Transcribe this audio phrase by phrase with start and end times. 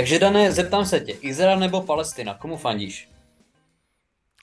[0.00, 3.08] Takže Dané, zeptám se tě, Izrael nebo Palestina, komu fandíš?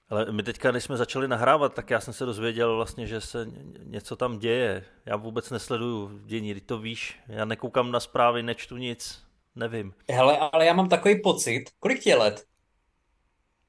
[0.10, 3.48] Ale my teďka, když jsme začali nahrávat, tak já jsem se dozvěděl vlastně, že se
[3.84, 4.84] něco tam děje.
[5.06, 7.20] Já vůbec nesleduju dění, ty to víš.
[7.28, 9.24] Já nekoukám na zprávy, nečtu nic,
[9.56, 9.94] nevím.
[10.12, 12.46] Hele, ale já mám takový pocit, kolik ti je let?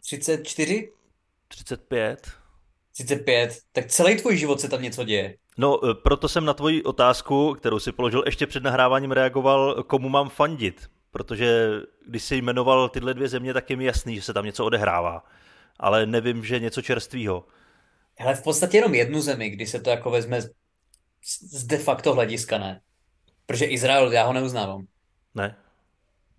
[0.01, 0.93] 34?
[1.49, 2.29] 35.
[2.93, 5.37] 35, tak celý tvůj život se tam něco děje.
[5.59, 10.09] No, e, proto jsem na tvoji otázku, kterou si položil ještě před nahráváním, reagoval, komu
[10.09, 10.89] mám fandit.
[11.11, 11.71] Protože
[12.07, 15.25] když jsi jmenoval tyhle dvě země, tak je mi jasný, že se tam něco odehrává.
[15.79, 17.47] Ale nevím, že něco čerstvého.
[18.19, 20.49] Hele, v podstatě jenom jednu zemi, kdy se to jako vezme z,
[21.51, 22.81] z de facto hlediska, ne?
[23.47, 24.87] Protože Izrael, já ho neuznávám.
[25.35, 25.57] Ne?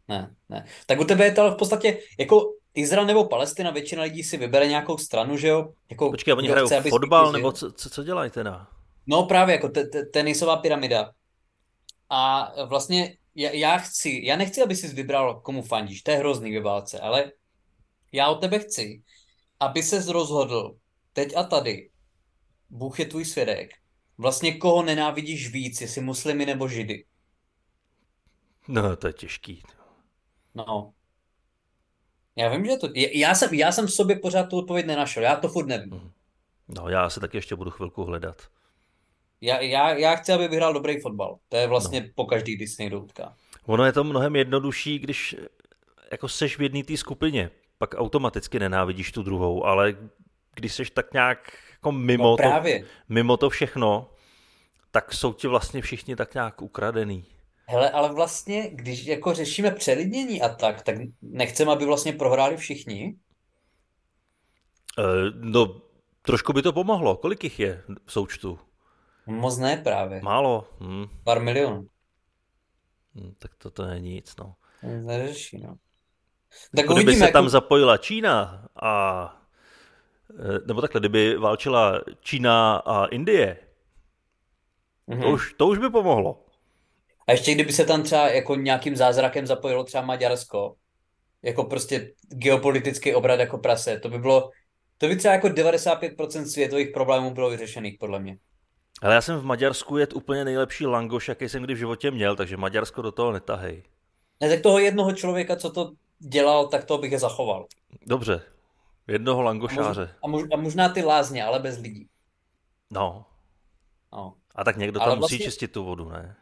[0.08, 0.66] Ne, ne.
[0.86, 4.68] Tak u tebe je to v podstatě jako Izrael nebo Palestina, většina lidí si vybere
[4.68, 5.74] nějakou stranu, že jo?
[5.90, 8.68] Jako, Počkej, oni hrajou chce, fotbal, nebo co, co, co dělají teda?
[9.08, 11.12] No právě, jako te, te, tenisová pyramida.
[12.10, 16.56] A vlastně já, já chci, já nechci, aby jsi vybral, komu fandíš, to je hrozný
[16.56, 17.32] ve válce, ale
[18.12, 19.04] já od tebe chci,
[19.60, 20.78] aby ses rozhodl
[21.14, 21.90] teď a tady,
[22.70, 23.72] Bůh je tvůj svědek,
[24.18, 27.06] vlastně koho nenávidíš víc, jestli muslimy nebo židy.
[28.68, 29.64] No, to je těžký.
[30.56, 30.94] No.
[32.36, 32.90] Já vím, že to...
[32.96, 35.90] Já jsem, já jsem v sobě pořád tu odpověď nenašel, já to furt nevím.
[35.90, 36.12] Mhm.
[36.68, 38.50] No, já se taky ještě budu chvilku hledat.
[39.42, 41.38] Já, já, já chci, aby vyhrál dobrý fotbal.
[41.50, 42.08] To je vlastně no.
[42.16, 43.36] po každý, když se někdo utká.
[43.66, 45.36] Ono je to mnohem jednodušší, když
[46.12, 49.96] jako seš v jedné té skupině, pak automaticky nenávidíš tu druhou, ale
[50.56, 52.80] když seš tak nějak jako mimo, no právě.
[52.80, 54.10] to, mimo to všechno,
[54.92, 57.26] tak jsou ti vlastně všichni tak nějak ukradený.
[57.66, 63.16] Hele, ale vlastně, když jako řešíme přelidnění a tak, tak nechceme, aby vlastně prohráli všichni?
[64.98, 65.82] E, no,
[66.22, 67.16] trošku by to pomohlo.
[67.16, 68.60] Kolik jich je v součtu?
[69.30, 70.22] Moc ne právě.
[70.22, 70.68] Málo.
[70.80, 71.06] Hm.
[71.24, 71.88] Pár milionů.
[73.16, 74.56] Hm, tak to, to je nic, no.
[74.84, 75.76] Neřeší, no.
[76.76, 77.34] Tak jako kdyby se jako...
[77.34, 79.24] tam zapojila Čína a
[80.40, 83.58] e, nebo takhle, kdyby válčila Čína a Indie,
[85.10, 85.22] mm-hmm.
[85.22, 85.34] to, mhm.
[85.34, 86.46] už, to už by pomohlo.
[87.28, 90.76] A ještě kdyby se tam třeba jako nějakým zázrakem zapojilo třeba Maďarsko,
[91.42, 94.50] jako prostě geopolitický obrat jako prase, to by bylo,
[94.98, 98.38] to by třeba jako 95% světových problémů bylo vyřešených, podle mě.
[99.02, 102.36] Ale já jsem v Maďarsku jet úplně nejlepší langoš, jaký jsem kdy v životě měl,
[102.36, 103.84] takže Maďarsko do toho netahej.
[104.42, 107.68] Ne, tak toho jednoho člověka, co to dělal, tak to bych je zachoval.
[108.06, 108.42] Dobře,
[109.08, 110.16] jednoho langošáře.
[110.24, 112.08] A, mož, a, mož, a možná ty lázně, ale bez lidí.
[112.92, 113.26] No.
[114.12, 114.34] no.
[114.56, 115.36] A tak někdo ale tam vlastně...
[115.36, 116.36] musí čistit tu vodu, ne?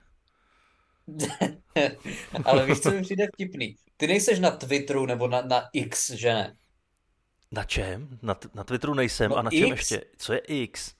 [2.45, 3.75] Ale víš, co mi přijde vtipný?
[3.97, 6.55] Ty nejseš na Twitteru nebo na, na X, že ne?
[7.51, 8.19] Na čem?
[8.21, 9.31] Na, na Twitteru nejsem.
[9.31, 9.75] No a na čem X?
[9.75, 10.05] ještě?
[10.17, 10.93] Co je X?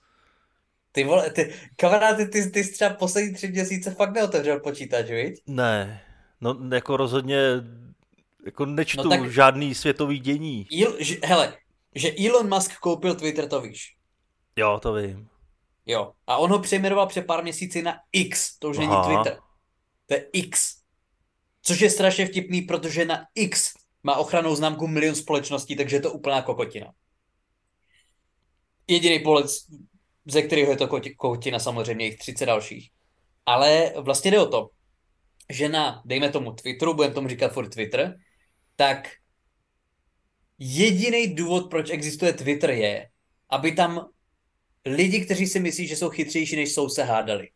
[0.97, 5.41] Ty vole, ty, kamarády, ty, ty jsi třeba poslední tři měsíce fakt neotevřel počítač, viď?
[5.47, 6.01] Ne,
[6.41, 7.37] no jako rozhodně
[8.45, 10.67] jako nečtu no tak, žádný světový dění.
[10.71, 11.57] Il, že, hele,
[11.95, 13.95] že Elon Musk koupil Twitter, to víš.
[14.55, 15.27] Jo, to vím.
[15.85, 18.87] Jo, a on ho přejmenoval před pár měsíci na X, to už Aha.
[18.87, 19.39] není Twitter.
[20.05, 20.75] To je X.
[21.61, 26.11] Což je strašně vtipný, protože na X má ochranou známku milion společností, takže je to
[26.11, 26.91] úplná kokotina.
[28.87, 29.65] Jediný polec,
[30.27, 32.89] ze kterého je to kokotina, samozřejmě jich 30 dalších.
[33.45, 34.69] Ale vlastně jde o to,
[35.49, 38.15] že na, dejme tomu Twitteru, budeme tomu říkat furt Twitter,
[38.75, 39.09] tak
[40.59, 43.09] jediný důvod, proč existuje Twitter je,
[43.49, 44.09] aby tam
[44.85, 47.49] lidi, kteří si myslí, že jsou chytřejší, než jsou, se hádali.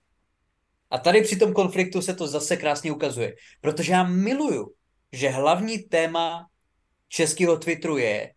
[0.90, 3.36] A tady při tom konfliktu se to zase krásně ukazuje.
[3.62, 4.74] Protože já miluju,
[5.12, 6.48] že hlavní téma
[7.08, 8.34] českého Twitteru je,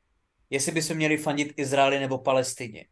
[0.51, 2.87] jestli by se měli fandit Izraeli nebo Palestině.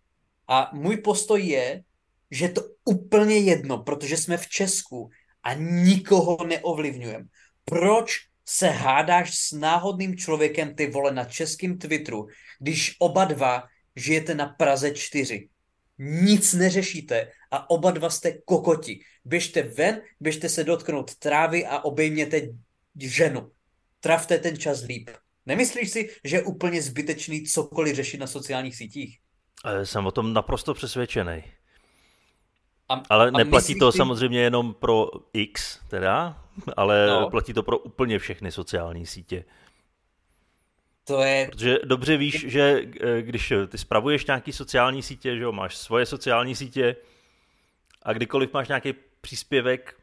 [0.52, 1.82] A můj postoj je,
[2.30, 5.10] že to úplně jedno, protože jsme v Česku
[5.42, 7.24] a nikoho neovlivňujeme.
[7.64, 8.12] Proč
[8.48, 12.26] se hádáš s náhodným člověkem ty vole na českém Twitteru,
[12.60, 13.64] když oba dva
[13.96, 15.48] žijete na Praze 4?
[15.98, 19.00] Nic neřešíte a oba dva jste kokoti.
[19.24, 22.40] Běžte ven, běžte se dotknout trávy a obejměte
[23.00, 23.50] ženu.
[24.00, 25.10] Travte ten čas líp.
[25.46, 29.18] Nemyslíš si, že je úplně zbytečný cokoliv řešit na sociálních sítích?
[29.84, 31.44] Jsem o tom naprosto přesvědčený.
[32.88, 33.98] A, ale a neplatí to ty...
[33.98, 36.42] samozřejmě jenom pro X, teda,
[36.76, 37.30] ale no.
[37.30, 39.44] platí to pro úplně všechny sociální sítě.
[41.04, 41.48] To je...
[41.50, 46.06] Protože dobře víš, že eh, když ty spravuješ nějaký sociální sítě, že jo, máš svoje
[46.06, 46.96] sociální sítě
[48.02, 49.96] a kdykoliv máš nějaký příspěvek,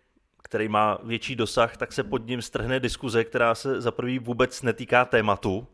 [0.43, 4.61] který má větší dosah, tak se pod ním strhne diskuze, která se za prvý vůbec
[4.61, 5.67] netýká tématu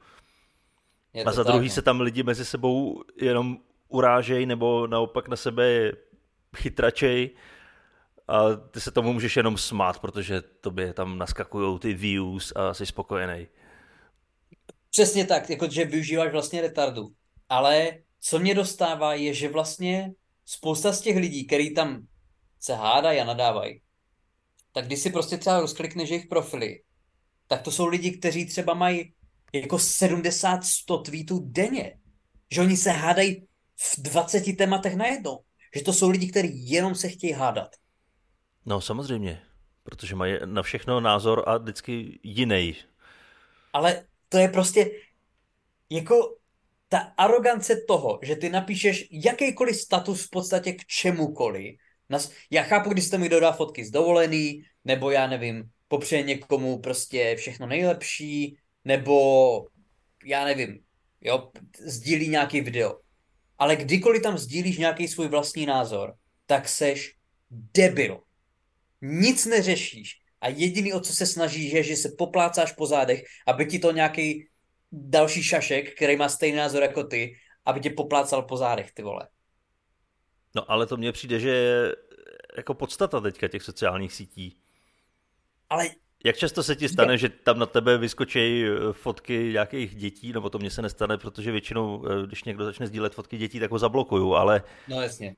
[1.26, 1.76] a za druhý tak, no.
[1.76, 3.58] se tam lidi mezi sebou jenom
[3.96, 5.92] urážejí nebo naopak na sebe
[6.58, 7.30] chytračej
[8.28, 12.86] a ty se tomu můžeš jenom smát, protože tobě tam naskakují ty views a jsi
[12.86, 13.48] spokojený.
[14.90, 17.08] Přesně tak, jako že využíváš vlastně retardu.
[17.50, 20.12] Ale co mě dostává, je, že vlastně
[20.46, 22.08] spousta z těch lidí, který tam
[22.60, 23.82] se hádají a nadávají,
[24.74, 26.82] tak když si prostě třeba rozklikneš jejich profily,
[27.48, 29.14] tak to jsou lidi, kteří třeba mají
[29.54, 32.00] jako 70-100 tweetů denně.
[32.52, 35.40] Že oni se hádají v 20 tématech najednou.
[35.76, 37.76] Že to jsou lidi, kteří jenom se chtějí hádat.
[38.66, 39.42] No samozřejmě,
[39.84, 42.76] protože mají na všechno názor a vždycky jiný.
[43.74, 44.92] Ale to je prostě
[45.90, 46.38] jako
[46.88, 51.76] ta arogance toho, že ty napíšeš jakýkoliv status v podstatě k čemukoliv.
[52.52, 57.36] Já chápu, když to mi dodá fotky z dovolený, nebo já nevím, popřeje někomu prostě
[57.36, 59.68] všechno nejlepší, nebo
[60.26, 60.80] já nevím,
[61.22, 63.05] jo, sdílí nějaký video.
[63.58, 66.14] Ale kdykoliv tam sdílíš nějaký svůj vlastní názor,
[66.46, 67.16] tak seš
[67.50, 68.20] debil.
[69.02, 70.22] Nic neřešíš.
[70.42, 73.92] A jediný, o co se snažíš, je, že se poplácáš po zádech, aby ti to
[73.92, 74.48] nějaký
[74.92, 77.36] další šašek, který má stejný názor jako ty,
[77.66, 79.28] aby tě poplácal po zádech, ty vole.
[80.56, 81.96] No ale to mně přijde, že je
[82.58, 84.60] jako podstata teďka těch sociálních sítí.
[85.70, 85.90] Ale
[86.26, 90.50] jak často se ti stane, že tam na tebe vyskočí eh, fotky nějakých dětí, nebo
[90.50, 93.80] to mně se nestane, protože většinou, eh, když někdo začne sdílet fotky dětí, tak ho
[93.80, 94.64] zablokuju, ale...
[94.88, 95.36] No jasně.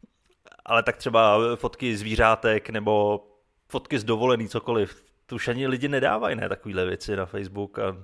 [0.65, 3.23] Ale tak třeba fotky zvířátek, nebo
[3.67, 5.03] fotky z dovolený, cokoliv.
[5.25, 8.03] To už ani lidi nedávají, ne, takovýhle věci na Facebook a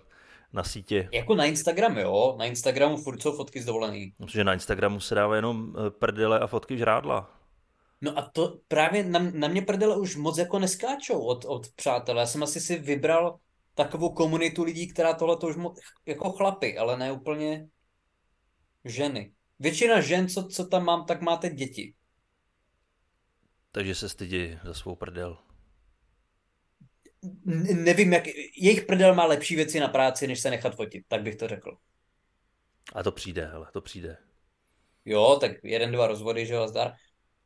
[0.53, 1.09] na sítě.
[1.11, 2.35] Jako na Instagram, jo.
[2.39, 4.13] Na Instagramu furt jsou fotky z dovolený.
[4.17, 7.42] Protože na Instagramu se dává jenom eh, prdele a fotky žrádla.
[8.03, 12.17] No a to právě na, na mě prdele už moc jako neskáčou od, od přátel.
[12.17, 13.39] Já jsem asi si vybral
[13.73, 17.67] takovou komunitu lidí, která tohle to už moc, jako chlapy, ale ne úplně
[18.85, 19.33] ženy.
[19.59, 21.95] Většina žen, co, co tam mám, tak máte děti.
[23.71, 25.37] Takže se stydí za svou prdel.
[27.47, 28.27] N- nevím, jak...
[28.57, 31.77] Jejich prdel má lepší věci na práci, než se nechat fotit, tak bych to řekl.
[32.93, 34.17] A to přijde, hele, to přijde.
[35.05, 36.93] Jo, tak jeden, dva rozvody, že jo, zdar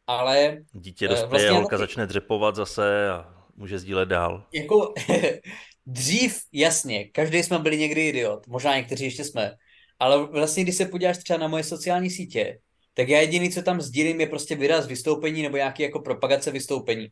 [0.08, 0.58] ale...
[0.72, 4.44] Dítě eh, dospěje, vlastně holka začne dřepovat zase a může sdílet dál.
[4.54, 4.94] Jako
[5.86, 9.52] dřív, jasně, každý jsme byli někdy idiot, možná někteří ještě jsme,
[10.00, 12.60] ale vlastně, když se podíváš třeba na moje sociální sítě,
[12.94, 16.52] tak já jediný, co tam sdílím, je prostě videa z vystoupení nebo nějaký jako propagace
[16.52, 17.08] vystoupení.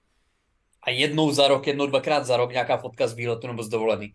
[0.83, 4.13] A jednou za rok, jednou, dvakrát za rok nějaká fotka z výletu nebo z dovolený.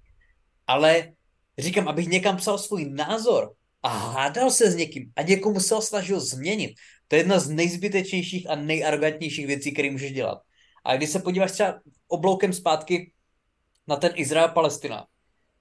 [0.66, 1.12] Ale
[1.58, 5.82] říkám, abych někam psal svůj názor a hádal se s někým a někomu se ho
[5.82, 6.74] snažil změnit,
[7.10, 10.38] to je jedna z nejzbytečnějších a nejarrogantnějších věcí, které můžeš dělat.
[10.84, 13.12] A když se podíváš třeba obloukem zpátky
[13.88, 15.06] na ten Izrael-Palestina,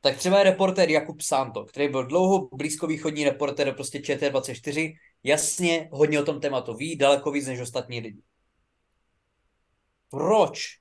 [0.01, 4.93] tak třeba je reportér Jakub Santo, který byl dlouho blízkovýchodní reportér prostě ČT24,
[5.23, 8.21] jasně hodně o tom tématu ví, daleko víc než ostatní lidi.
[10.09, 10.77] Proč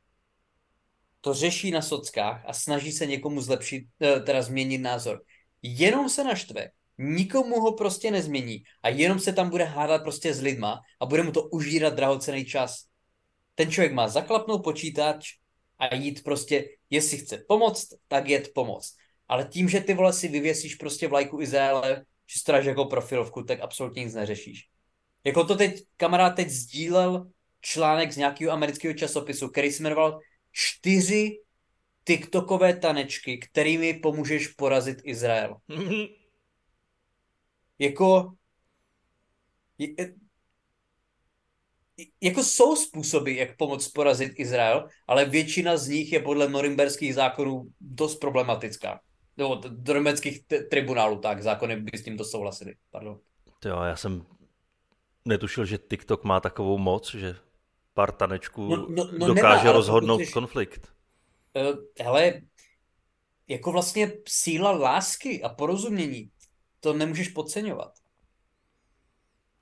[1.21, 5.25] to řeší na sockách a snaží se někomu zlepšit, eh, teda změnit názor?
[5.63, 10.41] Jenom se naštve, nikomu ho prostě nezmění a jenom se tam bude hádat prostě s
[10.41, 12.85] lidma a bude mu to užírat drahocený čas.
[13.55, 15.29] Ten člověk má zaklapnout počítač
[15.79, 18.95] a jít prostě, jestli chce pomoct, tak jet pomoct.
[19.29, 23.61] Ale tím, že ty vole si vyvěsíš prostě vlajku Izraele, že stráž jako profilovku, tak
[23.61, 24.69] absolutně nic neřešíš.
[25.25, 27.31] Jako to teď, kamarád teď sdílel
[27.61, 30.21] článek z nějakého amerického časopisu, který se jmenoval
[30.53, 31.41] čtyři
[32.05, 35.57] TikTokové tanečky, kterými pomůžeš porazit Izrael.
[37.79, 38.33] jako
[39.79, 40.15] je,
[42.21, 47.69] jako jsou způsoby, jak pomoct porazit Izrael, ale většina z nich je podle norimberských zákonů
[47.81, 49.01] dost problematická.
[49.37, 52.75] Nebo do německých tribunálů, tak zákony by s tím to souhlasili.
[52.91, 53.19] Pardon.
[53.65, 54.27] Jo, já jsem
[55.25, 57.37] netušil, že TikTok má takovou moc, že
[57.95, 60.93] pár tanečků no, no, no dokáže nemá, rozhodnout jsi, konflikt.
[61.55, 62.41] Uh, hele,
[63.49, 66.31] jako vlastně síla lásky a porozumění
[66.81, 67.99] to nemůžeš podceňovat.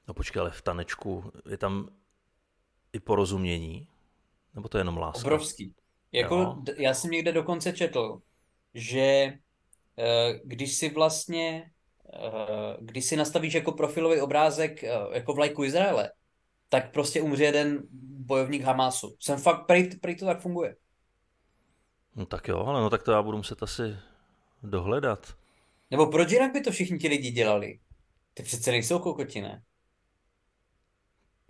[0.08, 1.88] No počkej, ale v tanečku je tam
[2.92, 3.88] i porozumění?
[4.54, 5.20] Nebo to je jenom láska?
[5.20, 5.75] Obrovský.
[6.12, 8.20] Jako, já jsem někde dokonce četl,
[8.75, 9.00] že
[9.99, 11.70] eh, když si vlastně,
[12.12, 16.11] eh, když si nastavíš jako profilový obrázek eh, jako vlajku Izraele,
[16.68, 17.82] tak prostě umře jeden
[18.26, 19.16] bojovník Hamasu.
[19.20, 20.76] Jsem fakt, prej, prej to tak funguje.
[22.16, 23.96] No tak jo, ale no tak to já budu muset asi
[24.62, 25.37] dohledat.
[25.90, 27.78] Nebo proč jinak by to všichni ti lidi dělali?
[28.35, 29.62] Ty přece nejsou kokoti, ne?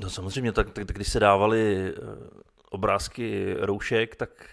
[0.00, 2.08] No samozřejmě, tak, tak když se dávali uh,
[2.70, 4.48] obrázky roušek, tak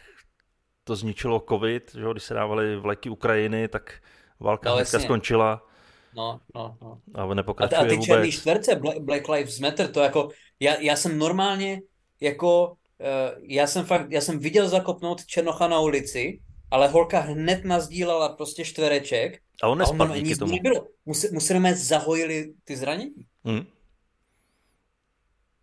[0.83, 2.05] to zničilo covid, že?
[2.11, 4.01] když se dávali vleky Ukrajiny, tak
[4.39, 5.67] válka no, hnedka skončila.
[6.15, 7.01] No, no, no.
[7.13, 8.05] A nepokračuje a, a ty vůbec.
[8.05, 11.81] černý čtverce, Black Lives Matter, to jako, já, já jsem normálně
[12.21, 12.77] jako
[13.41, 16.39] já jsem fakt, já jsem viděl zakopnout Černocha na ulici,
[16.73, 19.41] ale holka hned nazdílala prostě čtvereček.
[19.63, 20.51] A on nespadl díky tomu.
[20.51, 20.87] Nebylo.
[21.05, 23.25] Musí, musíme zahojili ty zranění.
[23.43, 23.65] Hmm.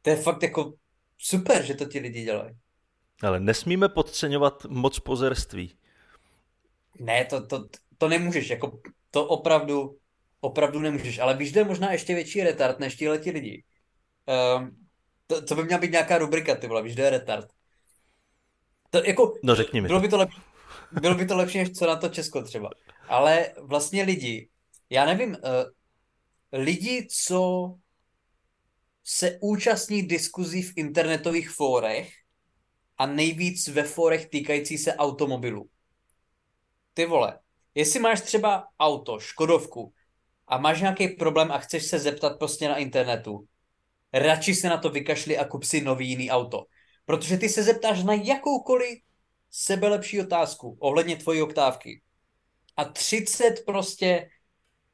[0.03, 0.73] To je fakt jako
[1.19, 2.55] super, že to ti lidi dělají.
[3.23, 5.75] Ale nesmíme podceňovat moc pozerství.
[6.99, 7.65] Ne, to, to,
[7.99, 9.99] to nemůžeš, jako to opravdu,
[10.41, 11.19] opravdu nemůžeš.
[11.19, 13.65] Ale víš, že je možná ještě větší retard než tihle ti lidi.
[14.57, 14.77] Um,
[15.27, 17.47] to, to by měla být nějaká rubrika, ty vole, víš, je retard.
[18.91, 19.89] To, jako, no řekni mi.
[19.89, 20.41] Bylo by to lepší,
[20.93, 22.71] bylo by to lepší, než co na to Česko třeba.
[23.09, 24.49] Ale vlastně lidi,
[24.91, 25.37] já nevím, uh,
[26.53, 27.75] lidi, co
[29.05, 32.13] se účastní diskuzí v internetových fórech
[32.99, 35.69] a nejvíc ve fórech týkající se automobilů.
[36.95, 37.39] Ty vole,
[37.75, 39.93] jestli máš třeba auto, Škodovku
[40.47, 43.45] a máš nějaký problém a chceš se zeptat prostě na internetu,
[44.13, 46.65] radši se na to vykašli a kup si nový jiný auto.
[47.05, 48.99] Protože ty se zeptáš na jakoukoliv
[49.51, 52.03] sebelepší otázku ohledně tvojí oktávky.
[52.77, 54.29] A 30 prostě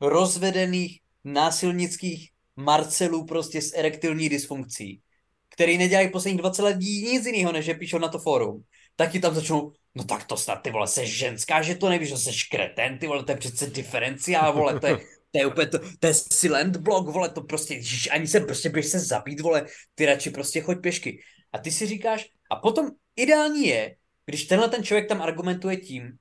[0.00, 5.00] rozvedených násilnických Marcelů prostě s erektilní dysfunkcí,
[5.48, 8.62] který nedělají posledních 20 let nic jiného, než že píšou na to fórum,
[8.96, 12.08] tak ti tam začnou, no tak to snad ty vole, se ženská, že to nevíš,
[12.08, 14.96] že se kreten, ty vole, to je přece diferenciál, vole, to je,
[15.30, 18.68] to je úplně to, to je silent block, vole, to prostě, ježiš, ani se prostě
[18.68, 21.22] běž se zabít, vole, ty radši prostě choď pěšky.
[21.52, 23.96] A ty si říkáš, a potom ideální je,
[24.26, 26.18] když tenhle ten člověk tam argumentuje tím,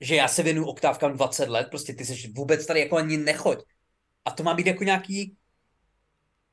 [0.00, 3.58] že já se věnuju oktávkám 20 let, prostě ty se vůbec tady jako ani nechoď.
[4.24, 5.36] A to má být jako nějaký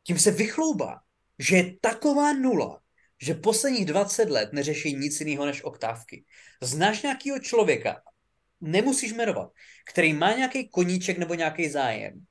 [0.03, 0.99] tím se vychloubá,
[1.39, 2.81] že je taková nula,
[3.21, 6.25] že posledních 20 let neřeší nic jiného než oktávky.
[6.61, 8.01] Znáš nějakého člověka,
[8.61, 9.51] nemusíš jmenovat,
[9.91, 12.25] který má nějaký koníček nebo nějaký zájem,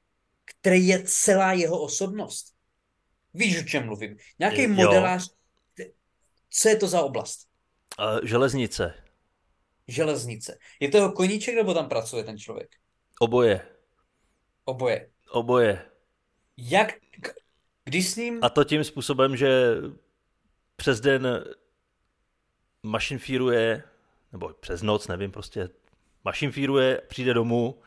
[0.45, 2.55] který je celá jeho osobnost.
[3.35, 4.17] Víš, o čem mluvím?
[4.39, 5.31] Nějaký modelář.
[6.51, 7.50] Co je to za oblast?
[7.99, 8.95] Uh, železnice.
[9.89, 10.59] Železnice.
[10.81, 12.71] Je to jeho koníček, nebo tam pracuje ten člověk?
[13.21, 13.69] Oboje.
[14.65, 15.11] Oboje.
[15.31, 15.87] Oboje.
[16.57, 16.95] Jak,
[17.85, 18.39] když s ním...
[18.43, 19.77] A to tím způsobem, že
[20.77, 21.45] přes den
[22.83, 23.83] mašinfíruje,
[24.33, 25.69] nebo přes noc, nevím, prostě
[26.25, 27.83] mašinfíruje, přijde domů,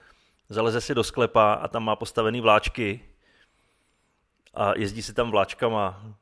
[0.50, 3.10] zaleze si do sklepa a tam má postavený vláčky
[4.54, 6.18] a jezdí si tam vláčkama.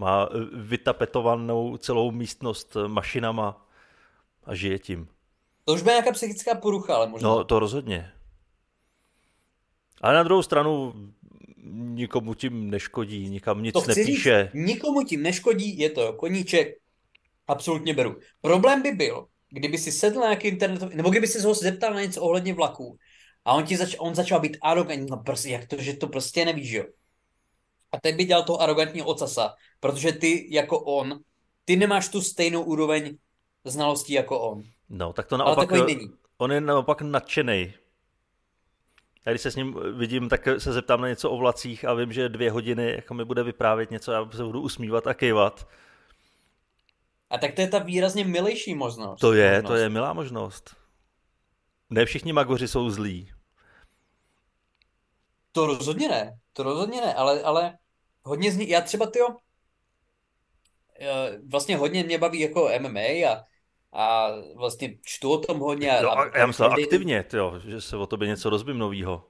[0.00, 3.66] Má vytapetovanou celou místnost mašinama
[4.44, 5.08] a žije tím.
[5.64, 7.28] To už byla nějaká psychická porucha, ale možná.
[7.28, 8.12] No, to rozhodně.
[10.00, 10.94] Ale na druhou stranu
[11.72, 14.50] nikomu tím neškodí, nikam nic to nepíše.
[14.52, 16.68] Říct, nikomu tím neškodí, je to koníček,
[17.46, 18.16] absolutně beru.
[18.40, 22.00] Problém by byl, kdyby si sedl na nějaký internetový, nebo kdyby si ho zeptal na
[22.00, 22.98] něco ohledně vlaků
[23.44, 26.44] a on, ti zač, on začal být arrogantní, no prostě, jak to, že to prostě
[26.44, 26.84] nevíš, jo.
[27.92, 31.20] A teď by dělal toho arrogantního ocasa, protože ty jako on,
[31.64, 33.16] ty nemáš tu stejnou úroveň
[33.64, 34.62] znalostí jako on.
[34.88, 35.68] No, tak to naopak,
[36.38, 37.74] on je naopak nadšený
[39.26, 42.12] a když se s ním vidím, tak se zeptám na něco o vlacích a vím,
[42.12, 45.68] že dvě hodiny jako mi bude vyprávět něco, já se budu usmívat a kejvat.
[47.30, 49.20] A tak to je ta výrazně milejší možnost.
[49.20, 49.68] To je, možnost.
[49.68, 50.76] to je milá možnost.
[51.90, 53.32] Ne všichni magoři jsou zlí.
[55.52, 57.78] To rozhodně ne, to rozhodně ne, ale, ale
[58.22, 59.28] hodně z nich, já třeba tyjo,
[61.48, 63.50] vlastně hodně mě baví jako MMA a
[63.92, 65.98] a vlastně čtu o tom hodně.
[66.02, 66.84] No, a, já myslím každý...
[66.84, 69.24] aktivně, tyjo, že se o tobě něco rozbím novýho.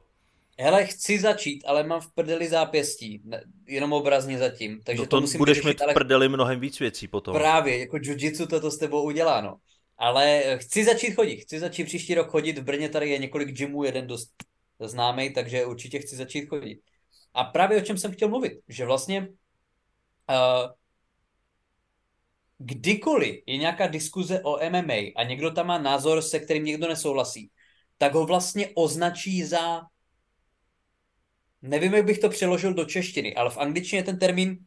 [0.58, 3.22] Hele, chci začít, ale mám v prdeli zápěstí,
[3.66, 4.80] jenom obrazně zatím.
[4.84, 7.34] Takže no to, to musím budeš mít v prdeli mnohem víc věcí potom.
[7.34, 9.56] Právě, jako jiu-jitsu toto s tebou udělá, no.
[9.98, 12.58] Ale chci začít chodit, chci začít příští rok chodit.
[12.58, 14.30] V Brně tady je několik gymů, jeden dost
[14.80, 16.80] známý, takže určitě chci začít chodit.
[17.34, 19.28] A právě o čem jsem chtěl mluvit, že vlastně
[20.30, 20.70] uh,
[22.58, 27.50] kdykoliv je nějaká diskuze o MMA a někdo tam má názor, se kterým někdo nesouhlasí,
[27.98, 29.80] tak ho vlastně označí za
[31.62, 34.58] nevím, jak bych to přeložil do češtiny, ale v angličtině je ten termín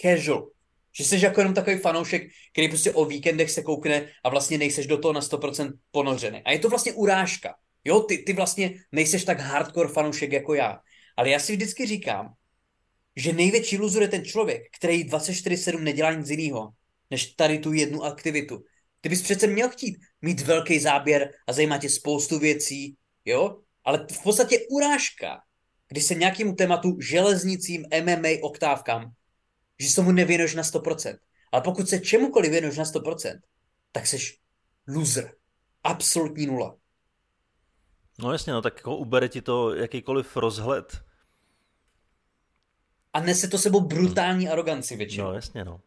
[0.00, 0.50] casual.
[0.92, 4.86] Že jsi jako jenom takový fanoušek, který prostě o víkendech se koukne a vlastně nejseš
[4.86, 6.42] do toho na 100% ponořený.
[6.42, 7.54] A je to vlastně urážka.
[7.84, 10.80] Jo, ty, ty vlastně nejseš tak hardcore fanoušek jako já.
[11.18, 12.34] Ale já si vždycky říkám,
[13.16, 16.70] že největší loser je ten člověk, který 24-7 nedělá nic jiného,
[17.10, 18.62] než tady tu jednu aktivitu.
[19.00, 23.58] Ty bys přece měl chtít mít velký záběr a zajímá tě spoustu věcí, jo?
[23.84, 25.40] Ale v podstatě urážka,
[25.88, 29.10] když se nějakému tématu železnicím, MMA, oktávkám,
[29.78, 31.18] že se mu nevěnuješ na 100%.
[31.52, 33.38] Ale pokud se čemukoliv věnuješ na 100%,
[33.92, 34.18] tak jsi
[34.88, 35.34] loser.
[35.82, 36.76] Absolutní nula.
[38.18, 41.07] No jasně, no tak jako ubere ti to jakýkoliv rozhled.
[43.12, 44.52] A nese to sebou brutální hmm.
[44.52, 45.24] aroganci většinou.
[45.24, 45.80] No jasně, no.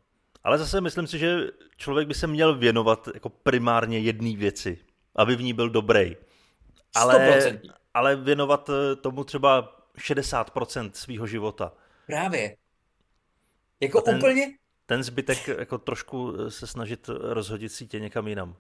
[0.44, 1.38] Ale zase myslím si, že
[1.78, 4.78] člověk by se měl věnovat jako primárně jedné věci,
[5.16, 6.16] aby v ní byl dobrý.
[6.96, 7.60] Ale,
[7.94, 11.74] ale věnovat eh, tomu třeba 60% svého života.
[12.08, 12.58] Právě.
[13.80, 14.48] Jako ten, úplně...
[14.86, 18.56] Ten zbytek jako trošku eh, se snažit rozhodit sítě někam jinam.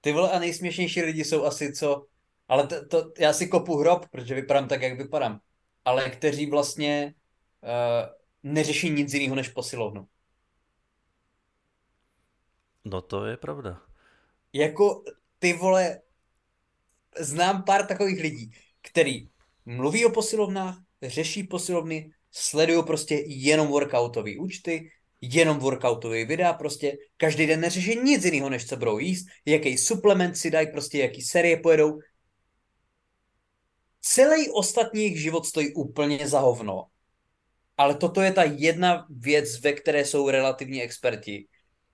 [0.00, 2.06] Ty vole a nejsměšnější lidi jsou asi co...
[2.48, 5.40] Ale to, to, já si kopu hrob, protože vypadám tak, jak vypadám.
[5.84, 7.14] Ale kteří vlastně
[8.42, 10.08] neřeší nic jiného než posilovnu.
[12.84, 13.82] No to je pravda.
[14.52, 15.04] Jako
[15.38, 16.00] ty vole,
[17.18, 18.50] znám pár takových lidí,
[18.82, 19.28] který
[19.64, 24.90] mluví o posilovnách, řeší posilovny, sledují prostě jenom workoutové účty,
[25.20, 30.36] jenom workoutové videa, prostě každý den neřeší nic jiného, než co budou jíst, jaký suplement
[30.36, 31.98] si dají, prostě jaký série pojedou.
[34.00, 36.86] Celý ostatní život stojí úplně za hovno.
[37.76, 41.46] Ale toto je ta jedna věc, ve které jsou relativní experti.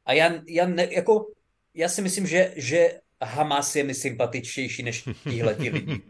[0.05, 1.27] A já, já, ne, jako,
[1.75, 6.03] já si myslím, že, že Hamas je mi sympatičtější než tihle ti lidi.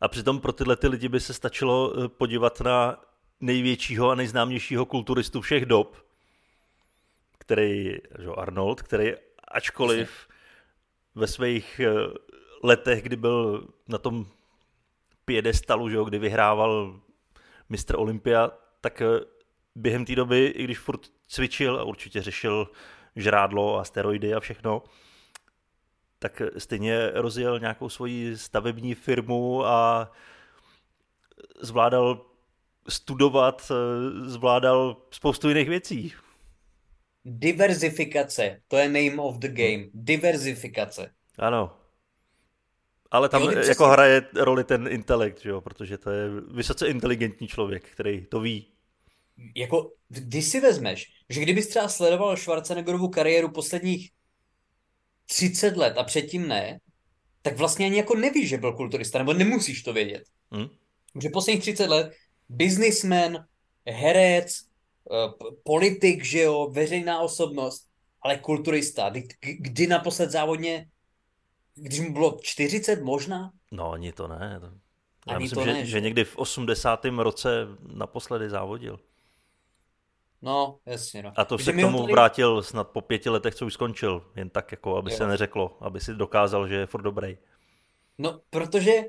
[0.00, 3.04] A přitom pro tyhle ty lidi by se stačilo eh, podívat na
[3.40, 5.96] největšího a nejznámějšího kulturistu všech dob,
[7.38, 9.12] který, že Arnold, který
[9.48, 10.28] ačkoliv
[11.14, 11.90] ve svých eh,
[12.62, 14.26] letech, kdy byl na tom
[15.24, 17.00] piedestalu, že jo, kdy vyhrával
[17.74, 18.50] mistr Olympia,
[18.80, 19.06] tak eh,
[19.74, 22.68] během té doby, i když furt cvičil a určitě řešil
[23.16, 24.82] žrádlo a steroidy a všechno,
[26.18, 30.10] tak stejně rozjel nějakou svoji stavební firmu a
[31.60, 32.26] zvládal
[32.88, 33.72] studovat,
[34.22, 36.12] zvládal spoustu jiných věcí.
[37.24, 39.84] Diverzifikace, to je name of the game.
[39.94, 41.10] Diverzifikace.
[41.38, 41.83] Ano.
[43.14, 45.60] Ale tam jo, jako hraje roli ten intelekt, že jo?
[45.60, 48.66] protože to je vysoce inteligentní člověk, který to ví.
[49.56, 54.10] Jako, když si vezmeš, že kdybys třeba sledoval Schwarzeneggerovu kariéru posledních
[55.26, 56.80] 30 let a předtím ne,
[57.42, 60.22] tak vlastně ani jako nevíš, že byl kulturista, nebo nemusíš to vědět.
[60.50, 60.68] Hmm.
[61.22, 62.12] Že posledních 30 let
[62.48, 63.44] businessman,
[63.86, 67.88] herec, eh, politik, že jo, veřejná osobnost,
[68.22, 69.10] ale kulturista.
[69.10, 70.86] Kdy, kdy naposled závodně,
[71.74, 73.52] když mu bylo 40 možná?
[73.70, 74.60] No, ani to ne.
[75.26, 77.04] Já ani myslím, to že, ne, že, někdy v 80.
[77.04, 79.00] roce naposledy závodil.
[80.42, 81.32] No, jasně, no.
[81.36, 82.12] A to se k tomu tady...
[82.12, 84.30] vrátil snad po pěti letech, co už skončil.
[84.36, 85.16] Jen tak, jako, aby jo.
[85.16, 87.38] se neřeklo, aby si dokázal, že je furt dobrý.
[88.18, 89.04] No, protože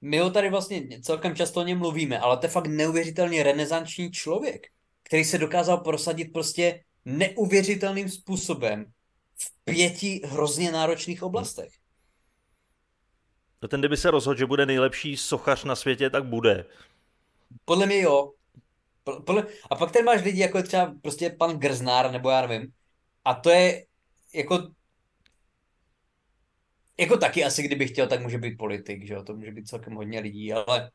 [0.00, 4.10] my ho tady vlastně celkem často o něm mluvíme, ale to je fakt neuvěřitelně renesanční
[4.10, 4.66] člověk,
[5.02, 8.84] který se dokázal prosadit prostě neuvěřitelným způsobem
[9.36, 11.72] v pěti hrozně náročných oblastech.
[13.64, 16.64] No ten, kdyby se rozhodl, že bude nejlepší sochař na světě, tak bude.
[17.64, 18.32] Podle mě jo,
[19.70, 22.72] a pak tady máš lidi, jako je třeba prostě pan Grznár, nebo já nevím.
[23.24, 23.84] A to je
[24.34, 24.68] jako
[26.98, 29.94] jako taky asi, kdybych chtěl, tak může být politik, že jo, to může být celkem
[29.94, 30.90] hodně lidí, ale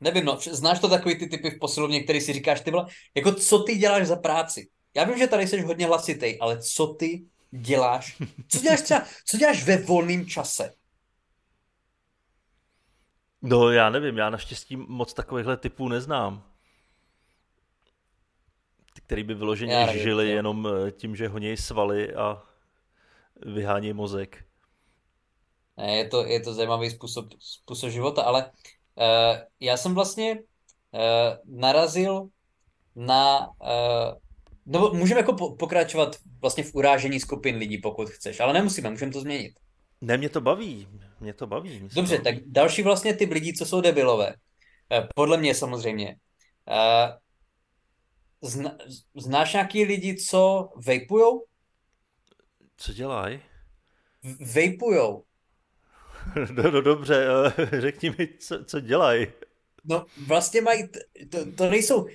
[0.00, 3.32] nevím, no, znáš to takový ty typy v posilovně, který si říkáš, ty vole, jako
[3.32, 4.68] co ty děláš za práci?
[4.94, 8.16] Já vím, že tady jsi hodně hlasitý, ale co ty děláš?
[8.48, 10.72] Co děláš třeba, co děláš ve volném čase?
[13.46, 16.42] No já nevím, já naštěstí moc takovýchhle typů neznám
[19.06, 22.42] který by vyloženě Já žili nevím, jenom eh, tím, že honějí svaly a
[23.46, 24.44] vyhání mozek.
[25.76, 31.60] Ne, je to, je to zajímavý způsob, způsob života, ale uh, já jsem vlastně uh,
[31.60, 32.28] narazil
[32.96, 33.48] na...
[33.60, 34.18] Uh,
[34.66, 39.12] nebo můžeme jako po, pokračovat vlastně v urážení skupin lidí, pokud chceš, ale nemusíme, můžeme
[39.12, 39.52] to změnit.
[40.00, 40.88] Ne, mě to baví,
[41.20, 41.80] mě to baví.
[41.80, 42.24] Mě Dobře, to baví.
[42.24, 44.34] tak další vlastně typ lidí, co jsou debilové,
[45.14, 46.16] podle mě samozřejmě,
[48.42, 48.78] Zna,
[49.16, 51.44] znáš nějaký lidi, co vejpujou?
[52.76, 53.40] Co dělají?
[54.54, 55.24] Vejpujou.
[56.52, 57.26] No, no dobře,
[57.80, 59.26] řekni mi, co, co dělají.
[59.84, 60.82] No vlastně mají,
[61.30, 62.06] to, to nejsou,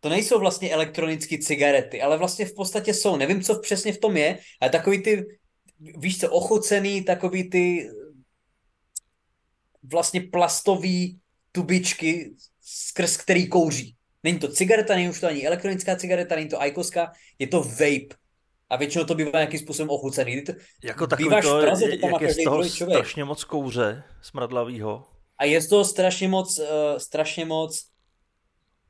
[0.00, 4.16] to nejsou vlastně elektronické cigarety, ale vlastně v podstatě jsou, nevím, co přesně v tom
[4.16, 5.24] je, ale takový ty,
[5.80, 7.90] víš co, ochucený, takový ty
[9.82, 11.18] vlastně plastový
[11.52, 13.96] tubičky, skrz který kouří.
[14.22, 18.16] Není to cigareta, není už to ani elektronická cigareta, není to ajkoska, je to vape.
[18.70, 20.42] A většinou to bývá nějakým způsobem ochucený.
[20.42, 20.52] To,
[20.84, 25.04] jako takový to, Praze, to jak je z toho strašně moc kouře smradlavýho.
[25.38, 26.66] A je z toho strašně moc, uh,
[26.98, 27.88] strašně moc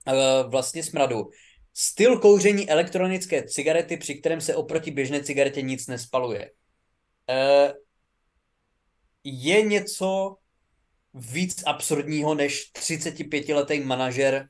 [0.07, 1.31] uh, vlastně smradu.
[1.75, 6.51] Styl kouření elektronické cigarety, při kterém se oproti běžné cigaretě nic nespaluje.
[7.29, 7.73] Uh,
[9.25, 10.37] je něco
[11.15, 14.49] víc absurdního než 35-letý manažer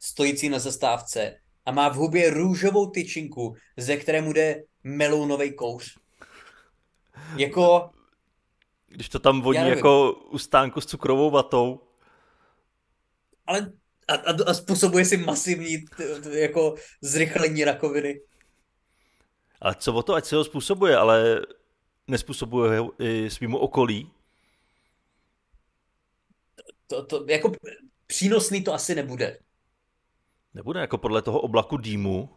[0.00, 5.98] stojící na zastávce a má v hubě růžovou tyčinku, ze které mu jde melounový kouř.
[7.36, 7.90] Jako...
[8.86, 11.80] Když to tam vodí jako u stánku s cukrovou vatou.
[13.46, 13.72] Ale
[14.08, 15.84] a, a, a způsobuje si masivní
[16.30, 18.20] jako zrychlení rakoviny.
[19.60, 21.40] A co o to, ať se ho způsobuje, ale
[22.08, 22.80] nespůsobuje
[23.28, 24.10] svýmu okolí?
[26.86, 27.52] To, to, jako
[28.06, 29.38] přínosný to asi nebude.
[30.54, 32.28] Nebude jako podle toho oblaku dýmu.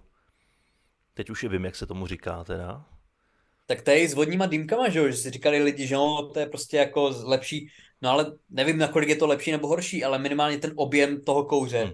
[1.13, 2.85] Teď už i vím, jak se tomu říká teda.
[3.65, 6.39] Tak to je i s vodníma dýmkama, že, že si říkali lidi, že no, to
[6.39, 7.71] je prostě jako lepší.
[8.01, 11.83] No ale nevím, nakolik je to lepší nebo horší, ale minimálně ten objem toho kouře
[11.83, 11.93] hmm.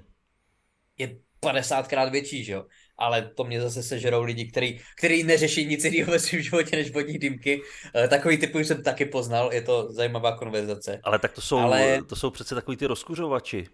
[0.98, 2.66] je 50krát větší, že jo
[2.98, 6.92] ale to mě zase sežerou lidi, který, který neřeší nic jiného ve svém životě než
[6.92, 7.62] vodní dýmky.
[7.96, 11.00] Eh, takový typ už jsem taky poznal, je to zajímavá konverzace.
[11.04, 12.02] Ale tak to jsou, ale...
[12.02, 13.68] to jsou přece takový ty rozkuřovači.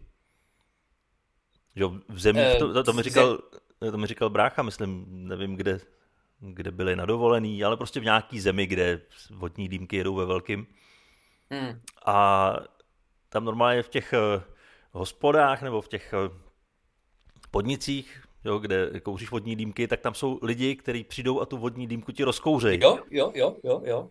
[1.75, 3.39] Že v zemi, uh, to, to, to, mi říkal,
[3.79, 5.79] to mi říkal brácha, myslím, nevím kde,
[6.39, 10.67] kde byli na dovolený, ale prostě v nějaký zemi, kde vodní dýmky jedou ve velkým.
[11.49, 11.81] Hmm.
[12.05, 12.53] A
[13.29, 14.43] tam normálně v těch uh,
[14.91, 16.13] hospodách nebo v těch
[17.51, 21.87] podnicích jo, kde kouříš vodní dýmky, tak tam jsou lidi, kteří přijdou a tu vodní
[21.87, 22.79] dýmku ti rozkouřejí.
[22.81, 24.09] Jo, jo, jo, jo, jo.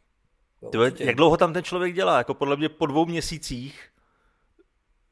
[0.72, 2.18] jo jak dlouho tam ten člověk dělá?
[2.18, 3.90] Jako podle mě po dvou měsících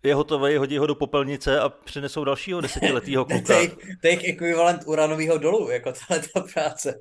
[0.03, 3.55] je hotový, hodí ho do popelnice a přinesou dalšího desetiletýho kluka.
[4.01, 7.01] to je ekvivalent uranového dolu, jako tahle ta práce.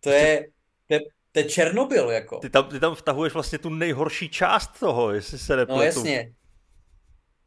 [0.00, 0.46] To je,
[0.88, 1.00] to je,
[1.32, 2.38] to je Černobyl, jako.
[2.38, 5.78] Ty tam, ty tam vtahuješ vlastně tu nejhorší část toho, jestli se nepletu.
[5.78, 6.32] No jasně.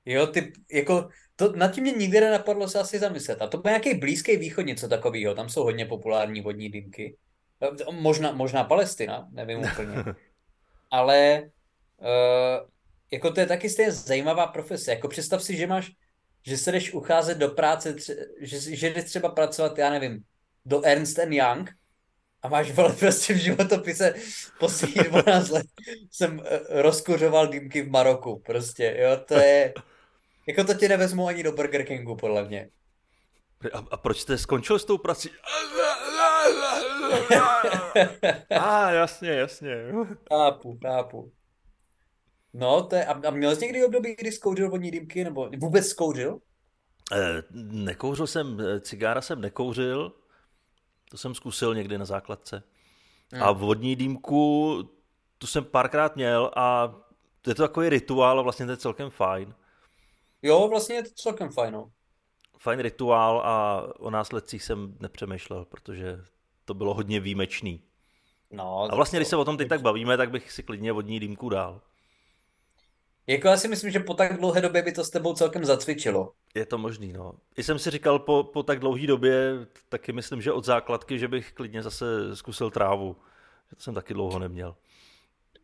[0.06, 3.41] Jo, ty, jako, to, nad tím mě nikdy nenapadlo se asi zamyslet.
[3.41, 5.36] A to byl nějaký blízký východ, něco takového.
[5.36, 7.17] Tam jsou hodně populární vodní dýmky.
[7.91, 9.95] Možná, možná Palestina, nevím úplně.
[10.91, 11.49] Ale
[11.97, 12.67] uh,
[13.12, 14.91] jako to je taky stejně zajímavá profese.
[14.91, 15.91] Jako představ si, že máš,
[16.43, 20.23] že se jdeš ucházet do práce, tře- že, že jdeš třeba pracovat, já nevím,
[20.65, 21.71] do Ernst Young
[22.41, 24.13] a máš vole prostě v životopise
[24.60, 25.65] poslední 12 let
[26.12, 28.41] jsem uh, rozkuřoval dýmky v Maroku.
[28.45, 29.73] Prostě, jo, to je
[30.47, 32.69] jako to ti nevezmu ani do Burger Kingu, podle mě.
[33.73, 35.30] A, a proč jste skončil s tou prací?
[38.49, 39.86] a ah, jasně, jasně.
[40.34, 41.32] Chápu, chápu.
[42.54, 45.88] No, to je, a, a měl jsi někdy období, kdy zkouřil vodní dýmky, nebo vůbec
[45.88, 46.39] zkouřil?
[47.12, 50.13] E, nekouřil jsem, eh, cigára jsem nekouřil,
[51.10, 52.63] to jsem zkusil někdy na základce.
[53.34, 53.43] Hmm.
[53.43, 54.84] A vodní dýmku,
[55.38, 56.95] tu jsem párkrát měl a
[57.47, 59.54] je to takový rituál a vlastně to je celkem fajn.
[60.41, 61.73] Jo, vlastně je to celkem fajn.
[61.73, 61.91] No.
[62.58, 66.19] Fajn rituál a o následcích jsem nepřemýšlel, protože
[66.65, 67.84] to bylo hodně výjimečný.
[68.52, 70.91] No, a vlastně, to, když se o tom teď tak bavíme, tak bych si klidně
[70.91, 71.82] vodní dýmku dál.
[73.28, 76.32] Jako já si myslím, že po tak dlouhé době by to s tebou celkem zacvičilo.
[76.56, 77.34] Je to možný, no.
[77.58, 81.28] I jsem si říkal po, po tak dlouhé době, taky myslím, že od základky, že
[81.28, 83.15] bych klidně zase zkusil trávu.
[83.75, 84.75] To jsem taky dlouho neměl.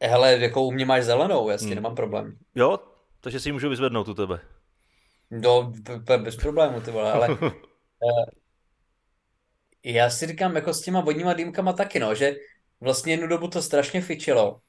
[0.01, 1.75] Hele, jako u mě máš zelenou, jasně, hmm.
[1.75, 2.37] nemám problém.
[2.55, 2.79] Jo,
[3.21, 4.39] takže si ji můžu vyzvednout u tebe.
[5.31, 5.73] No,
[6.17, 7.49] bez problému, ty vole, ale uh,
[9.83, 12.35] já si říkám, jako s těma vodníma dýmkama taky, no, že
[12.79, 14.59] vlastně jednu dobu to strašně fičilo,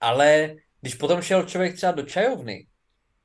[0.00, 2.66] ale když potom šel člověk třeba do čajovny,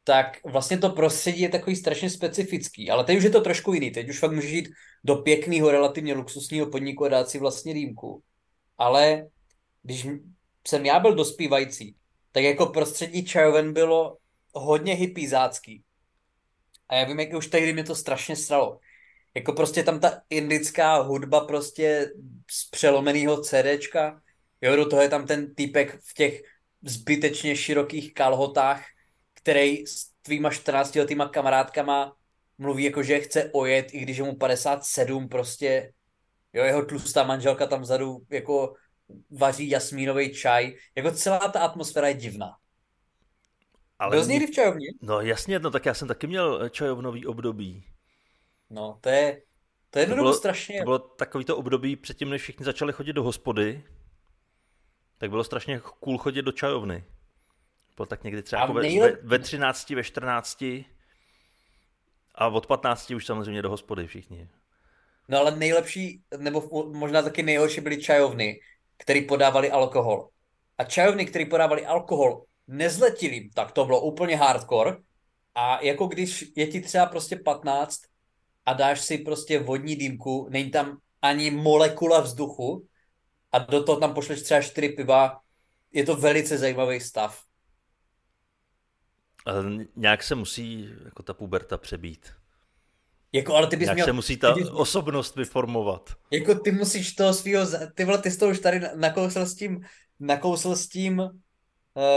[0.03, 3.91] tak vlastně to prostředí je takový strašně specifický, ale teď už je to trošku jiný,
[3.91, 4.69] teď už fakt můžeš jít
[5.03, 8.23] do pěkného, relativně luxusního podniku a dát si vlastně dýmku.
[8.77, 9.27] Ale
[9.83, 10.07] když
[10.67, 11.95] jsem já byl dospívající,
[12.31, 14.17] tak jako prostředí čajoven bylo
[14.53, 15.83] hodně hypizácký.
[16.89, 18.79] A já vím, jak už tehdy mě to strašně stralo.
[19.35, 22.11] Jako prostě tam ta indická hudba prostě
[22.51, 24.21] z přelomeného CDčka,
[24.61, 26.41] jo, do toho je tam ten týpek v těch
[26.81, 28.83] zbytečně širokých kalhotách,
[29.33, 32.15] který s tvýma 14 letýma kamarádkama
[32.57, 35.93] mluví jako, že chce ojet, i když je mu 57 prostě,
[36.53, 38.73] jo, jeho tlustá manželka tam vzadu jako
[39.29, 42.58] vaří jasmínový čaj, jako celá ta atmosféra je divná.
[43.99, 44.87] Ale Byl jsi někdy v čajovně?
[45.01, 47.83] No jasně, no tak já jsem taky měl čajovnový období.
[48.69, 49.41] No, to je,
[49.89, 50.77] to je to bylo, strašně...
[50.77, 53.83] To bylo takový to období předtím, než všichni začali chodit do hospody,
[55.17, 57.03] tak bylo strašně cool chodit do čajovny.
[57.95, 59.21] Bylo tak někdy třeba jako nejlep...
[59.21, 60.63] ve, ve 13, ve 14
[62.35, 64.49] a od 15 už samozřejmě do hospody všichni.
[65.27, 68.59] No ale nejlepší, nebo možná taky nejhorší byly čajovny,
[68.97, 70.29] které podávali alkohol.
[70.77, 74.97] A čajovny, které podávali alkohol nezletilým, tak to bylo úplně hardcore.
[75.55, 77.99] A jako když je ti třeba prostě 15
[78.65, 82.87] a dáš si prostě vodní dýmku, není tam ani molekula vzduchu
[83.51, 85.39] a do toho tam pošleš třeba 4 piva,
[85.91, 87.43] je to velice zajímavý stav.
[89.45, 89.63] Ale
[89.95, 92.33] nějak se musí jako ta puberta přebít.
[93.33, 96.09] Jako, ale ty bys Jak měl, se musí ta ty osobnost vyformovat.
[96.31, 99.85] jako ty musíš toho svého, ty vole, ty jsi to už tady nakousl s tím,
[100.19, 101.29] nakousl s tím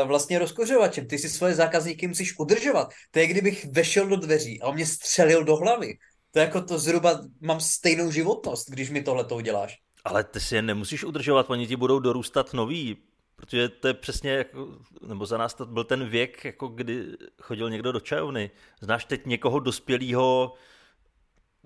[0.04, 1.06] vlastně rozkořovačem.
[1.06, 2.88] Ty si svoje zákazníky musíš udržovat.
[3.10, 5.94] To je, kdybych vešel do dveří a on mě střelil do hlavy.
[6.30, 9.78] To je jako to zhruba, mám stejnou životnost, když mi tohle to uděláš.
[10.04, 12.96] Ale ty si je nemusíš udržovat, oni ti budou dorůstat nový,
[13.36, 14.68] protože to je přesně jako,
[15.08, 17.04] nebo za nás to byl ten věk, jako kdy
[17.42, 18.50] chodil někdo do čajovny.
[18.80, 20.54] Znáš teď někoho dospělého,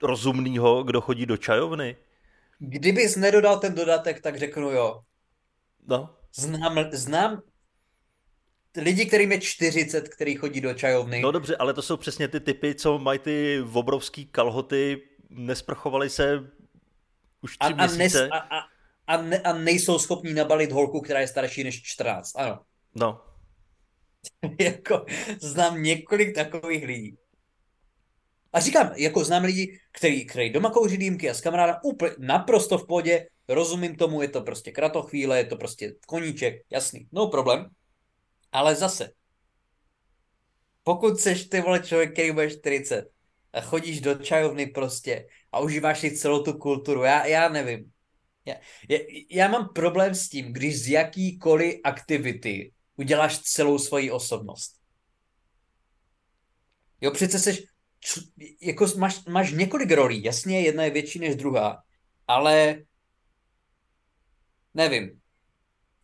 [0.03, 1.97] rozumného, kdo chodí do čajovny?
[2.59, 5.01] Kdybys nedodal ten dodatek, tak řeknu jo.
[5.87, 7.43] No, Znám, znám
[8.77, 11.21] lidi, kterým je 40, který chodí do čajovny.
[11.21, 16.51] no dobře, ale to jsou přesně ty typy, co mají ty obrovský kalhoty, nesprchovali se
[17.41, 18.29] už a, tři a, nes, měsíce.
[18.29, 18.61] a, a,
[19.07, 22.37] a, ne, a nejsou schopní nabalit holku, která je starší než 14.
[22.37, 22.61] Ano.
[22.95, 23.21] No,
[24.61, 25.07] jako,
[25.41, 27.17] znám několik takových lidí.
[28.53, 32.79] A říkám, jako znám lidi, který, který doma kouří dýmky a s kamaráda úplně naprosto
[32.79, 37.67] v pohodě, rozumím tomu, je to prostě kratochvíle, je to prostě koníček, jasný, no problém.
[38.57, 39.13] Ale zase,
[40.83, 43.11] pokud seš ty vole člověk, který bude 40
[43.53, 47.93] a chodíš do čajovny prostě a užíváš si celou tu kulturu, já, já nevím.
[48.45, 48.55] Já,
[48.89, 48.99] já,
[49.31, 54.81] já mám problém s tím, když z jakýkoliv aktivity uděláš celou svoji osobnost.
[57.01, 57.63] Jo, přece seš,
[58.63, 61.83] jako máš, máš několik rolí, jasně, jedna je větší než druhá,
[62.27, 62.85] ale
[64.75, 65.21] nevím,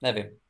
[0.03, 0.42] nevím.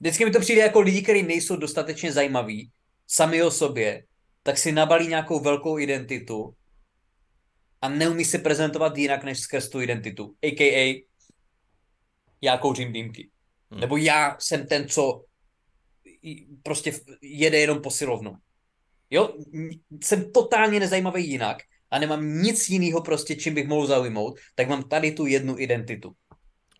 [0.00, 2.70] Vždycky mi to přijde jako lidi, kteří nejsou dostatečně zajímaví
[3.06, 4.04] sami o sobě,
[4.42, 6.54] tak si nabalí nějakou velkou identitu
[7.82, 10.34] a neumí se prezentovat jinak než skrz tu identitu.
[10.42, 11.06] A.k.a.
[12.40, 13.30] já kouřím dýmky.
[13.70, 13.80] Hmm.
[13.80, 15.24] Nebo já jsem ten, co
[16.62, 18.36] prostě jede jenom posilovnu.
[19.10, 19.34] Jo,
[20.04, 21.56] jsem totálně nezajímavý jinak
[21.90, 26.12] a nemám nic jiného prostě, čím bych mohl zaujmout, tak mám tady tu jednu identitu.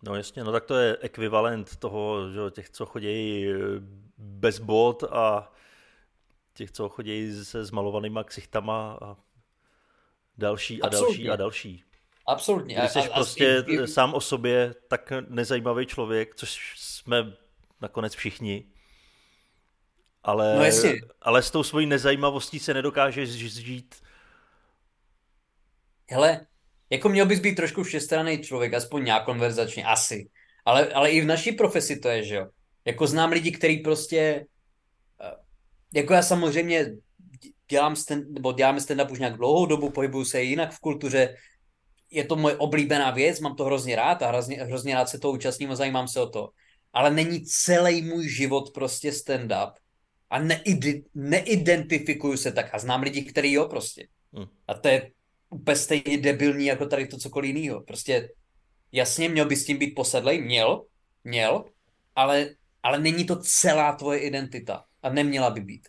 [0.03, 3.47] No jasně, no tak to je ekvivalent toho, že těch, co chodí
[4.17, 5.51] bez bot a
[6.53, 9.15] těch, co chodí se zmalovanýma ksichtama a
[10.37, 11.07] další a Absolutně.
[11.17, 11.83] další a další.
[12.25, 12.75] Absolutně.
[12.75, 16.73] Když jsi A- a- a- prostě i- i- sám o sobě tak nezajímavý člověk, což
[16.77, 17.33] jsme
[17.81, 18.65] nakonec všichni,
[20.23, 20.93] ale, No jasně.
[21.21, 24.03] ale s tou svojí nezajímavostí se nedokážeš žít.
[26.09, 26.45] Hele,
[26.89, 30.29] jako měl bys být trošku všestranný člověk, aspoň nějak konverzačně, asi.
[30.65, 32.47] Ale, ale i v naší profesi to je, že jo.
[32.85, 34.45] Jako znám lidi, kteří prostě,
[35.21, 35.35] eh,
[35.93, 36.85] jako já samozřejmě
[37.69, 41.35] dělám stand, nebo děláme stand-up už nějak dlouhou dobu, pohybuju se jinak v kultuře,
[42.11, 45.31] je to moje oblíbená věc, mám to hrozně rád a hrozně, hrozně rád se to
[45.31, 46.49] účastním a zajímám se o to.
[46.93, 49.71] Ale není celý můj život prostě stand-up
[50.29, 54.07] a neidi, neidentifikuju se tak a znám lidi, kteří jo prostě.
[54.39, 54.45] Hm.
[54.67, 55.11] A to je
[55.49, 57.81] úplně stejně debilní jako tady to cokoliv jiného.
[57.81, 58.29] Prostě
[58.91, 60.85] jasně měl by s tím být posedlej, měl,
[61.23, 61.65] měl,
[62.15, 62.49] ale,
[62.83, 65.87] ale není to celá tvoje identita a neměla by být.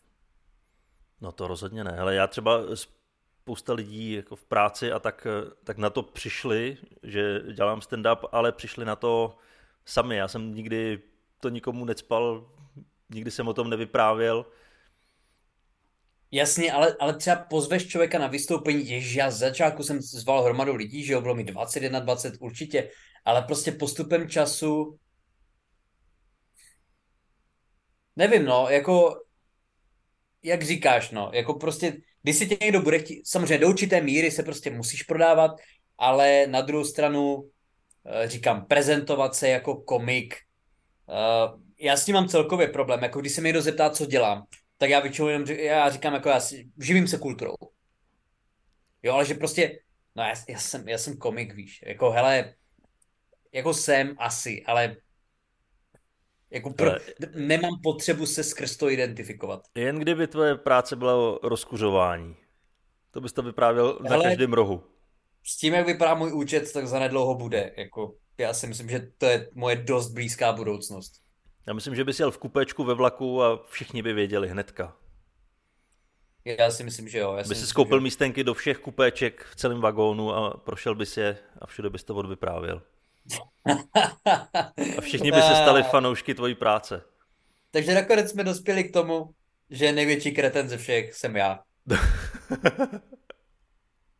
[1.21, 1.91] No to rozhodně ne.
[1.91, 5.27] Hele, já třeba spousta lidí jako v práci a tak,
[5.65, 9.37] tak na to přišli, že dělám stand-up, ale přišli na to
[9.85, 10.17] sami.
[10.17, 11.03] Já jsem nikdy
[11.41, 12.51] to nikomu necpal,
[13.11, 14.47] nikdy jsem o tom nevyprávěl.
[16.31, 20.75] Jasně, ale, ale třeba pozveš člověka na vystoupení, ježiš, já z začátku jsem zval hromadu
[20.75, 22.91] lidí, že jo, bylo mi 21, 20 určitě,
[23.25, 24.99] ale prostě postupem času,
[28.17, 29.15] nevím, no, jako,
[30.43, 34.31] jak říkáš, no, jako prostě, když si tě někdo bude chtít, samozřejmě do určité míry
[34.31, 35.51] se prostě musíš prodávat,
[35.99, 37.51] ale na druhou stranu,
[38.07, 40.35] eh, říkám, prezentovat se jako komik,
[41.09, 44.47] eh, já s tím mám celkově problém, jako když se mi někdo zeptá, co dělám,
[44.79, 47.55] tak já většinou jenom já říkám, jako já si, živím se kulturou.
[49.03, 49.79] Jo, ale že prostě,
[50.17, 52.55] no já, já, jsem, já jsem komik, víš, jako hele,
[53.53, 54.97] jako jsem asi, ale
[56.51, 57.01] jako pro, Ale-
[57.35, 59.61] nemám potřebu se skrz to identifikovat.
[59.75, 62.37] Jen kdyby tvoje práce byla o rozkuřování.
[63.11, 64.83] To bys to vyprávěl na Hele- každém rohu.
[65.45, 69.27] S tím, jak vypadá můj účet, tak zanedlouho bude, jako já si myslím, že to
[69.27, 71.23] je moje dost blízká budoucnost.
[71.69, 74.97] Já myslím, že bys jel v kupečku ve vlaku a všichni by věděli hnedka.
[76.45, 77.31] Já si myslím, že jo.
[77.33, 78.03] Já By si myslím, skoupil že...
[78.03, 82.15] místenky do všech kupéček v celém vagónu a prošel bys je a všude bys to
[82.15, 82.83] odvyprávěl.
[84.99, 87.03] A všichni by se stali fanoušky tvojí práce.
[87.71, 89.31] Takže nakonec jsme dospěli k tomu,
[89.71, 91.59] že největší kreten ze všech jsem já.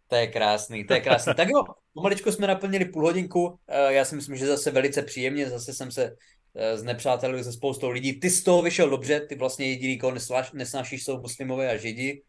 [0.09, 1.35] To je krásný, to je krásný.
[1.35, 3.59] Tak jo, pomaličku jsme naplnili půl hodinku.
[3.69, 6.17] Eh, Já si myslím, že zase velice příjemně, zase jsem se
[6.75, 8.21] z nepřátelů se spoustou lidí.
[8.21, 10.15] Ty z toho vyšel dobře, ty vlastně jediný, koho
[10.53, 12.23] nesnášíš, jsou muslimové a židi.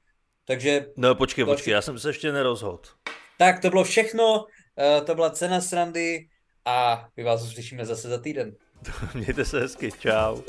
[0.46, 0.86] Takže...
[0.98, 2.90] No počkej, počkej, já jsem se ještě nerozhodl.
[3.38, 6.28] Tak to bylo všechno, uh, to byla cena srandy
[6.66, 8.56] a my vás uslyšíme zase za týden.
[9.14, 10.42] Mějte se hezky, čau.